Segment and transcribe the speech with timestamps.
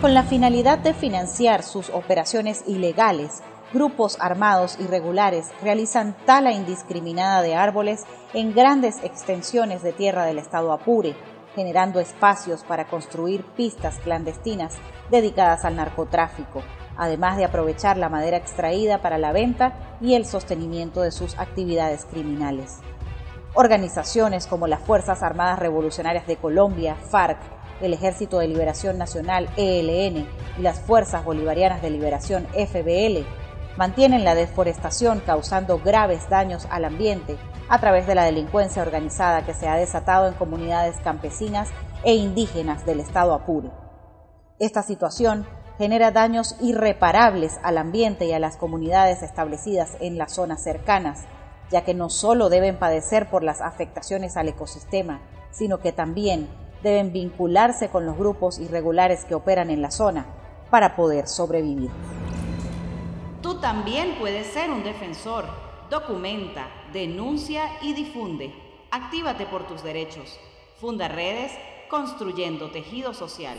[0.00, 7.56] Con la finalidad de financiar sus operaciones ilegales, grupos armados irregulares realizan tala indiscriminada de
[7.56, 11.16] árboles en grandes extensiones de tierra del estado Apure,
[11.56, 14.76] generando espacios para construir pistas clandestinas
[15.10, 16.62] dedicadas al narcotráfico,
[16.96, 22.04] además de aprovechar la madera extraída para la venta y el sostenimiento de sus actividades
[22.04, 22.76] criminales.
[23.54, 30.26] Organizaciones como las Fuerzas Armadas Revolucionarias de Colombia, FARC, el Ejército de Liberación Nacional, ELN,
[30.58, 33.26] y las Fuerzas Bolivarianas de Liberación, FBL,
[33.76, 37.38] mantienen la deforestación causando graves daños al ambiente
[37.68, 41.68] a través de la delincuencia organizada que se ha desatado en comunidades campesinas
[42.02, 43.70] e indígenas del estado Apure.
[44.58, 45.46] Esta situación
[45.78, 51.26] genera daños irreparables al ambiente y a las comunidades establecidas en las zonas cercanas,
[51.70, 55.20] ya que no solo deben padecer por las afectaciones al ecosistema,
[55.52, 56.48] sino que también
[56.82, 60.26] deben vincularse con los grupos irregulares que operan en la zona
[60.70, 61.90] para poder sobrevivir.
[63.42, 65.46] Tú también puedes ser un defensor.
[65.90, 68.52] Documenta, denuncia y difunde.
[68.90, 70.38] Actívate por tus derechos.
[70.80, 71.52] Funda redes
[71.88, 73.56] construyendo tejido social.